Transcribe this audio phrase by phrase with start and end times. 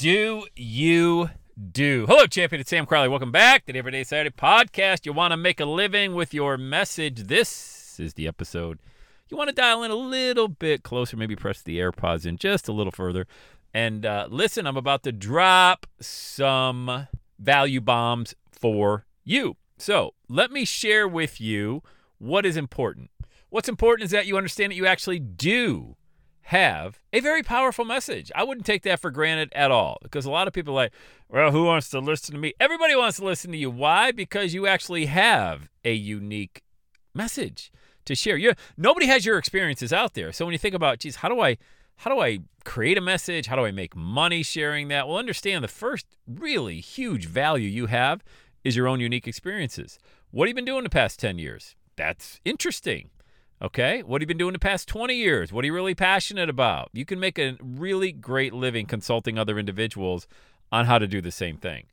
[0.00, 1.28] do you
[1.72, 2.06] do?
[2.08, 2.58] Hello, champion.
[2.58, 3.10] It's Sam Crowley.
[3.10, 5.04] Welcome back to the Everyday Saturday podcast.
[5.04, 7.24] You want to make a living with your message?
[7.24, 8.78] This is the episode.
[9.28, 12.66] You want to dial in a little bit closer, maybe press the AirPods in just
[12.66, 13.26] a little further.
[13.74, 19.58] And uh, listen, I'm about to drop some value bombs for you.
[19.76, 21.82] So let me share with you
[22.16, 23.10] what is important.
[23.50, 25.96] What's important is that you understand that you actually do
[26.50, 28.32] have a very powerful message.
[28.34, 30.92] I wouldn't take that for granted at all because a lot of people are like,
[31.28, 32.54] well, who wants to listen to me?
[32.58, 33.70] Everybody wants to listen to you.
[33.70, 34.10] Why?
[34.10, 36.62] Because you actually have a unique
[37.14, 37.70] message
[38.04, 38.36] to share.
[38.36, 40.32] You nobody has your experiences out there.
[40.32, 41.56] So when you think about, geez, how do I
[41.98, 43.46] how do I create a message?
[43.46, 45.06] How do I make money sharing that?
[45.06, 48.24] Well, understand the first really huge value you have
[48.64, 50.00] is your own unique experiences.
[50.32, 51.76] What have you been doing the past 10 years?
[51.94, 53.10] That's interesting.
[53.62, 54.02] Okay.
[54.02, 55.52] What have you been doing the past 20 years?
[55.52, 56.88] What are you really passionate about?
[56.92, 60.26] You can make a really great living consulting other individuals
[60.72, 61.84] on how to do the same thing.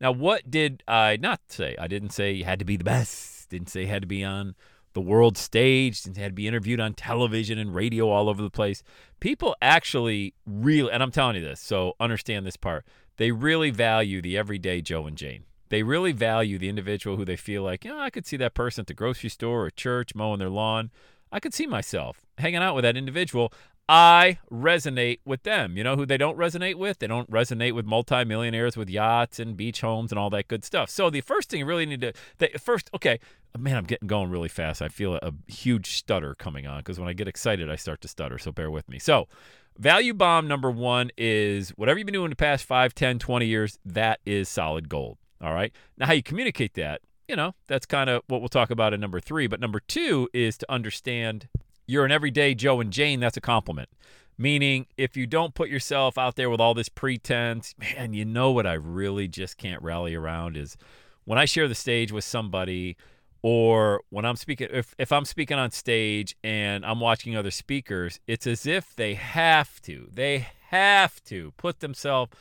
[0.00, 1.76] Now, what did I not say?
[1.78, 3.50] I didn't say you had to be the best.
[3.50, 4.54] Didn't say you had to be on
[4.94, 6.02] the world stage.
[6.02, 8.82] Didn't say you had to be interviewed on television and radio all over the place.
[9.20, 12.86] People actually really, and I'm telling you this, so understand this part.
[13.16, 15.44] They really value the everyday Joe and Jane.
[15.68, 18.82] They really value the individual who they feel like, yeah, I could see that person
[18.82, 20.90] at the grocery store or church mowing their lawn.
[21.32, 23.52] I could see myself hanging out with that individual.
[23.88, 25.76] I resonate with them.
[25.76, 27.00] You know who they don't resonate with?
[27.00, 30.88] They don't resonate with multimillionaires with yachts and beach homes and all that good stuff.
[30.88, 33.20] So the first thing you really need to, the first, okay,
[33.58, 34.80] man, I'm getting going really fast.
[34.80, 38.00] I feel a, a huge stutter coming on because when I get excited, I start
[38.02, 38.38] to stutter.
[38.38, 38.98] So bear with me.
[38.98, 39.28] So
[39.76, 43.78] value bomb number one is whatever you've been doing the past 5, 10, 20 years,
[43.84, 45.18] that is solid gold.
[45.40, 45.72] All right.
[45.98, 49.00] Now, how you communicate that, you know, that's kind of what we'll talk about in
[49.00, 49.46] number three.
[49.46, 51.48] But number two is to understand
[51.86, 53.20] you're an everyday Joe and Jane.
[53.20, 53.88] That's a compliment.
[54.36, 58.50] Meaning, if you don't put yourself out there with all this pretense, man, you know
[58.50, 60.76] what I really just can't rally around is
[61.24, 62.96] when I share the stage with somebody
[63.42, 68.18] or when I'm speaking if, if I'm speaking on stage and I'm watching other speakers,
[68.26, 70.08] it's as if they have to.
[70.12, 72.32] They have to put themselves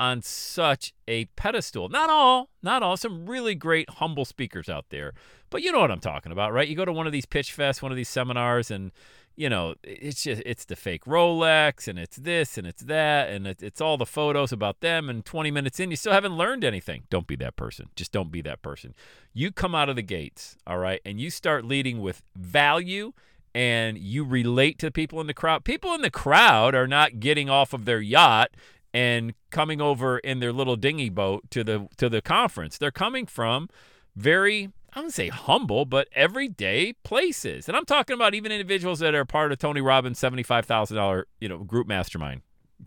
[0.00, 1.88] on such a pedestal.
[1.88, 2.96] Not all, not all.
[2.96, 5.12] Some really great, humble speakers out there.
[5.50, 6.68] But you know what I'm talking about, right?
[6.68, 8.92] You go to one of these pitch fests, one of these seminars, and
[9.34, 13.46] you know it's just it's the fake Rolex, and it's this, and it's that, and
[13.46, 15.08] it's all the photos about them.
[15.08, 17.04] And 20 minutes in, you still haven't learned anything.
[17.10, 17.88] Don't be that person.
[17.96, 18.94] Just don't be that person.
[19.32, 23.12] You come out of the gates, all right, and you start leading with value
[23.54, 25.64] and you relate to people in the crowd.
[25.64, 28.50] People in the crowd are not getting off of their yacht
[28.98, 32.78] and coming over in their little dinghy boat to the to the conference.
[32.78, 33.68] They're coming from
[34.16, 37.68] very I wouldn't say humble, but everyday places.
[37.68, 41.58] And I'm talking about even individuals that are part of Tony Robbins' $75,000, you know,
[41.58, 42.40] group mastermind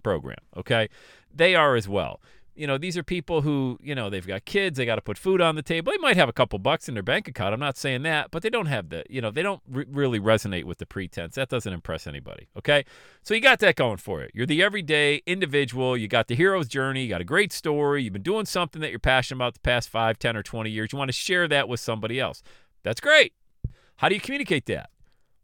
[0.03, 0.89] program, okay?
[1.33, 2.19] They are as well
[2.55, 5.17] you know, these are people who, you know, they've got kids, they got to put
[5.17, 5.91] food on the table.
[5.91, 7.53] They might have a couple bucks in their bank account.
[7.53, 10.19] I'm not saying that, but they don't have the, you know, they don't re- really
[10.19, 11.35] resonate with the pretense.
[11.35, 12.47] That doesn't impress anybody.
[12.57, 12.83] Okay.
[13.23, 14.31] So you got that going for it.
[14.33, 15.95] You're the everyday individual.
[15.95, 17.03] You got the hero's journey.
[17.03, 18.03] You got a great story.
[18.03, 20.91] You've been doing something that you're passionate about the past five, ten, or 20 years.
[20.91, 22.43] You want to share that with somebody else.
[22.83, 23.33] That's great.
[23.97, 24.89] How do you communicate that?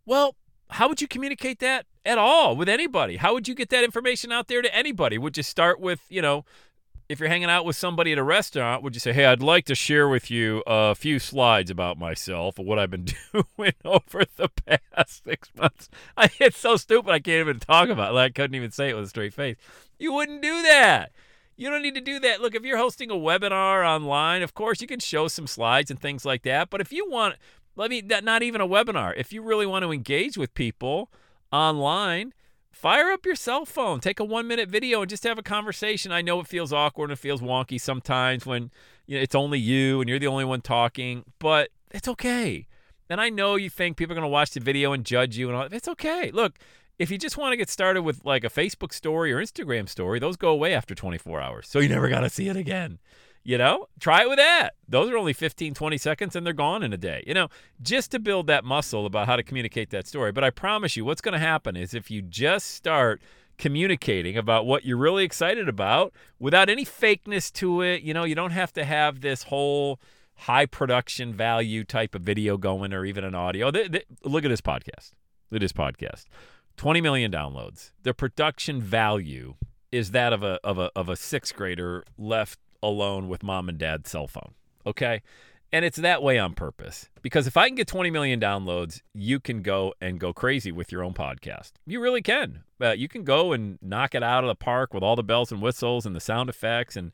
[0.05, 0.35] Well,
[0.69, 3.17] how would you communicate that at all with anybody?
[3.17, 5.17] How would you get that information out there to anybody?
[5.17, 6.45] Would you start with, you know,
[7.09, 9.65] if you're hanging out with somebody at a restaurant, would you say, "Hey, I'd like
[9.65, 14.25] to share with you a few slides about myself and what I've been doing over
[14.35, 15.89] the past six months"?
[16.17, 17.11] I, it's so stupid.
[17.11, 18.13] I can't even talk about it.
[18.13, 19.55] Like, I couldn't even say it with a straight face.
[19.97, 21.11] You wouldn't do that.
[21.55, 22.41] You don't need to do that.
[22.41, 25.99] Look, if you're hosting a webinar online, of course you can show some slides and
[25.99, 26.69] things like that.
[26.69, 27.35] But if you want,
[27.75, 29.13] let me not even a webinar.
[29.17, 31.09] If you really want to engage with people
[31.51, 32.33] online
[32.77, 36.11] fire up your cell phone, take a one minute video, and just have a conversation.
[36.11, 38.71] I know it feels awkward and it feels wonky sometimes when
[39.07, 42.67] you know, it's only you and you're the only one talking, but It's okay.
[43.09, 45.47] And I know you think people are going to watch the video and judge you
[45.47, 45.67] and all.
[45.71, 46.29] It's okay.
[46.31, 46.59] Look,
[46.99, 50.19] if you just want to get started with like a Facebook story or Instagram story,
[50.19, 51.67] those go away after 24 hours.
[51.67, 52.99] So you never got to see it again.
[53.47, 54.71] You know, try it with that.
[54.89, 57.23] Those are only 15, 20 seconds and they're gone in a day.
[57.25, 57.47] You know,
[57.81, 60.33] just to build that muscle about how to communicate that story.
[60.33, 63.21] But I promise you, what's going to happen is if you just start
[63.57, 68.35] communicating about what you're really excited about without any fakeness to it, you know, you
[68.35, 70.01] don't have to have this whole
[70.39, 73.67] high production value type of video going or even an audio.
[74.25, 75.11] look at this podcast.
[75.51, 76.25] Look at this podcast.
[76.75, 77.91] 20 million downloads.
[78.03, 79.55] The production value
[79.89, 83.77] is that of a of a of a sixth grader left alone with mom and
[83.77, 84.53] dad's cell phone.
[84.85, 85.21] Okay?
[85.71, 87.09] And it's that way on purpose.
[87.21, 90.91] Because if I can get 20 million downloads, you can go and go crazy with
[90.91, 91.73] your own podcast.
[91.85, 92.63] You really can.
[92.81, 95.51] Uh, you can go and knock it out of the park with all the bells
[95.51, 97.11] and whistles and the sound effects and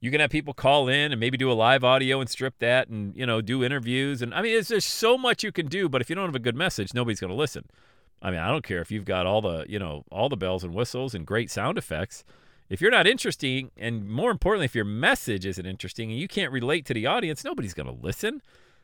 [0.00, 2.88] you can have people call in and maybe do a live audio and strip that
[2.88, 5.88] and you know do interviews and i mean there's just so much you can do
[5.88, 7.64] but if you don't have a good message nobody's going to listen
[8.22, 10.64] i mean i don't care if you've got all the you know all the bells
[10.64, 12.24] and whistles and great sound effects
[12.70, 16.52] if you're not interesting and more importantly if your message isn't interesting and you can't
[16.52, 18.40] relate to the audience nobody's going to listen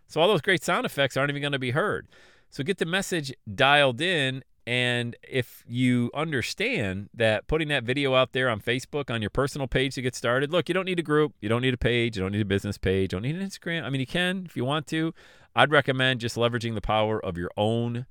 [0.06, 2.06] so all those great sound effects aren't even going to be heard
[2.50, 8.32] so get the message dialed in and if you understand that putting that video out
[8.32, 11.04] there on Facebook on your personal page to get started, look, you don't need a
[11.04, 13.36] group, you don't need a page, you don't need a business page, you don't need
[13.36, 13.84] an Instagram.
[13.84, 15.14] I mean, you can if you want to.
[15.54, 18.06] I'd recommend just leveraging the power of your own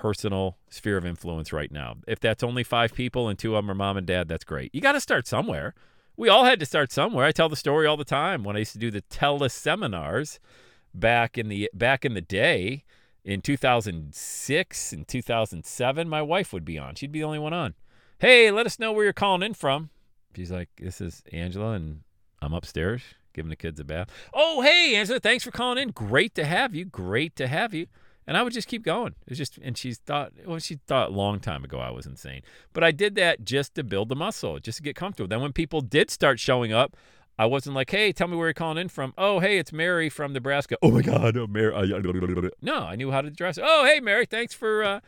[0.00, 1.96] personal sphere of influence right now.
[2.08, 4.74] If that's only five people and two of them are mom and dad, that's great.
[4.74, 5.74] You got to start somewhere.
[6.16, 7.26] We all had to start somewhere.
[7.26, 10.38] I tell the story all the time when I used to do the teleseminars
[10.94, 12.84] back in the back in the day
[13.24, 16.94] in 2006 and 2007, my wife would be on.
[16.94, 17.74] She'd be the only one on.
[18.18, 19.90] Hey, let us know where you're calling in from.
[20.34, 22.00] She's like, This is Angela, and
[22.40, 23.02] I'm upstairs
[23.34, 24.08] giving the kids a bath.
[24.32, 25.90] Oh, hey, Angela, thanks for calling in.
[25.90, 26.84] Great to have you.
[26.86, 27.86] Great to have you.
[28.26, 29.14] And I would just keep going.
[29.26, 32.06] It was just, and she thought, well, she thought a long time ago I was
[32.06, 32.42] insane.
[32.72, 35.28] But I did that just to build the muscle, just to get comfortable.
[35.28, 36.96] Then when people did start showing up,
[37.40, 39.14] I wasn't like, hey, tell me where you're calling in from.
[39.16, 40.76] Oh, hey, it's Mary from Nebraska.
[40.82, 41.72] Oh my God, oh, Mary.
[42.60, 43.64] No, I knew how to address it.
[43.66, 45.00] Oh, hey, Mary, thanks for uh,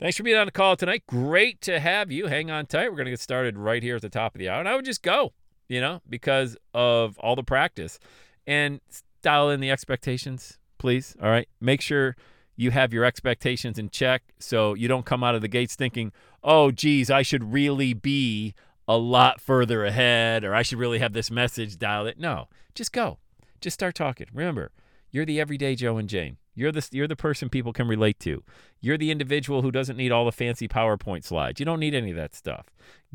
[0.00, 1.04] thanks for being on the call tonight.
[1.06, 2.26] Great to have you.
[2.26, 2.90] Hang on tight.
[2.90, 4.84] We're gonna get started right here at the top of the hour, and I would
[4.84, 5.34] just go,
[5.68, 8.00] you know, because of all the practice,
[8.44, 8.80] and
[9.22, 11.14] dial in the expectations, please.
[11.22, 12.16] All right, make sure
[12.58, 16.10] you have your expectations in check so you don't come out of the gates thinking,
[16.42, 18.52] oh, geez, I should really be
[18.88, 22.18] a lot further ahead or I should really have this message dialed it.
[22.18, 23.18] No, just go.
[23.60, 24.26] Just start talking.
[24.34, 24.72] Remember,
[25.12, 26.36] you're the everyday Joe and Jane.
[26.56, 28.42] You're the you're the person people can relate to.
[28.80, 31.60] You're the individual who doesn't need all the fancy PowerPoint slides.
[31.60, 32.66] You don't need any of that stuff.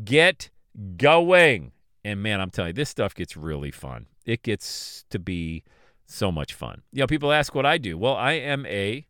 [0.05, 0.49] Get
[0.95, 1.73] going.
[2.05, 4.05] And man, I'm telling you, this stuff gets really fun.
[4.25, 5.65] It gets to be
[6.05, 6.83] so much fun.
[6.93, 7.97] You know, people ask what I do.
[7.97, 9.05] Well, I am a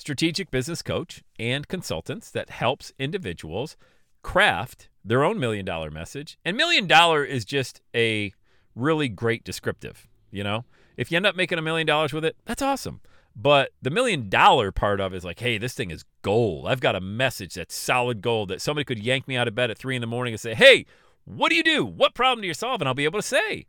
[0.00, 3.76] strategic business coach and consultants that helps individuals
[4.22, 6.38] craft their own million dollar message.
[6.42, 8.32] And million dollar is just a
[8.74, 10.64] really great descriptive, you know?
[10.96, 13.00] If you end up making a million dollars with it, that's awesome.
[13.36, 16.66] But the million dollar part of it is like, hey, this thing is gold.
[16.66, 19.70] I've got a message that's solid gold that somebody could yank me out of bed
[19.70, 20.86] at three in the morning and say, hey,
[21.24, 21.84] what do you do?
[21.84, 22.80] What problem do you solve?
[22.80, 23.66] And I'll be able to say,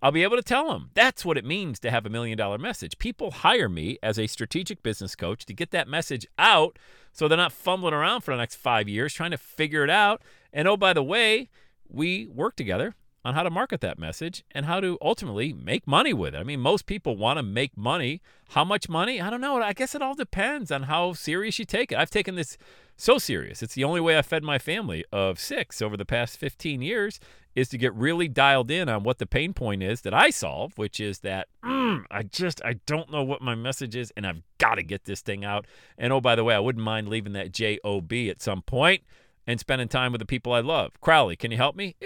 [0.00, 0.90] I'll be able to tell them.
[0.94, 2.98] That's what it means to have a million dollar message.
[2.98, 6.78] People hire me as a strategic business coach to get that message out
[7.12, 10.22] so they're not fumbling around for the next five years trying to figure it out.
[10.52, 11.48] And oh, by the way,
[11.88, 16.12] we work together on how to market that message and how to ultimately make money
[16.12, 16.38] with it.
[16.38, 18.22] I mean, most people want to make money.
[18.50, 19.20] How much money?
[19.20, 19.60] I don't know.
[19.60, 21.98] I guess it all depends on how serious you take it.
[21.98, 22.56] I've taken this
[22.96, 23.62] so serious.
[23.62, 27.20] It's the only way I fed my family of six over the past 15 years
[27.54, 30.76] is to get really dialed in on what the pain point is that I solve,
[30.76, 34.42] which is that mm, I just I don't know what my message is and I've
[34.58, 35.66] got to get this thing out.
[35.96, 39.02] And oh by the way, I wouldn't mind leaving that job at some point
[39.46, 40.92] and spending time with the people I love.
[41.00, 41.96] Crowley, can you help me?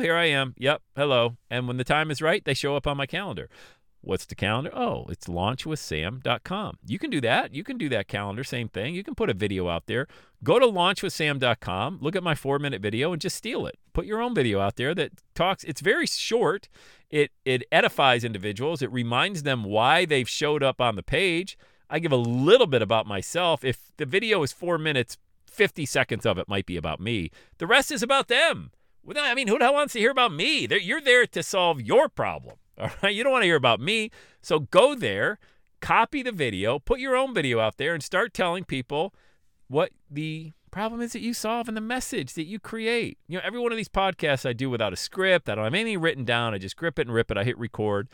[0.00, 0.54] Here I am.
[0.56, 0.82] Yep.
[0.96, 1.36] Hello.
[1.50, 3.48] And when the time is right, they show up on my calendar.
[4.06, 4.70] What's the calendar?
[4.72, 6.78] Oh, it's launchwithsam.com.
[6.86, 7.52] You can do that.
[7.52, 8.94] You can do that calendar, same thing.
[8.94, 10.06] You can put a video out there.
[10.44, 13.80] Go to launchwithsam.com, look at my four minute video, and just steal it.
[13.94, 15.64] Put your own video out there that talks.
[15.64, 16.68] It's very short.
[17.10, 18.80] It it edifies individuals.
[18.80, 21.58] It reminds them why they've showed up on the page.
[21.90, 23.64] I give a little bit about myself.
[23.64, 27.32] If the video is four minutes, 50 seconds of it might be about me.
[27.58, 28.70] The rest is about them.
[29.16, 30.68] I mean, who the hell wants to hear about me?
[30.68, 32.58] You're there to solve your problem.
[32.80, 33.14] All right.
[33.14, 34.10] You don't want to hear about me.
[34.42, 35.38] So go there,
[35.80, 39.14] copy the video, put your own video out there, and start telling people
[39.68, 43.18] what the problem is that you solve and the message that you create.
[43.28, 45.48] You know, every one of these podcasts I do without a script.
[45.48, 46.54] I don't have anything written down.
[46.54, 47.38] I just grip it and rip it.
[47.38, 48.08] I hit record.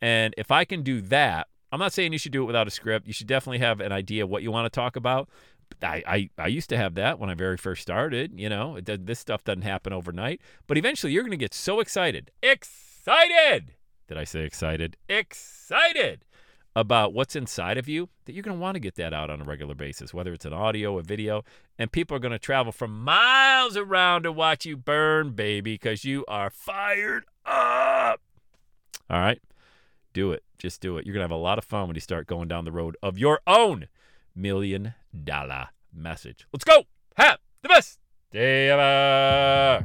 [0.00, 2.70] And if I can do that, I'm not saying you should do it without a
[2.70, 3.08] script.
[3.08, 5.28] You should definitely have an idea what you want to talk about.
[5.82, 8.38] I, I, I used to have that when I very first started.
[8.38, 10.40] You know, it, this stuff doesn't happen overnight.
[10.68, 12.30] But eventually you're going to get so excited.
[12.42, 13.73] Excited!
[14.06, 14.96] Did I say excited?
[15.08, 16.24] Excited!
[16.76, 19.40] About what's inside of you that you're going to want to get that out on
[19.40, 21.44] a regular basis, whether it's an audio, a video,
[21.78, 26.04] and people are going to travel from miles around to watch you burn, baby, because
[26.04, 28.20] you are fired up.
[29.08, 29.40] All right?
[30.12, 30.42] Do it.
[30.58, 31.06] Just do it.
[31.06, 32.96] You're going to have a lot of fun when you start going down the road
[33.02, 33.86] of your own
[34.34, 36.46] million dollar message.
[36.52, 36.84] Let's go.
[37.16, 38.00] Have the best
[38.32, 39.84] day ever.